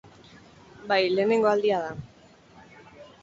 [0.91, 1.93] Bai, lehenengo aldia da.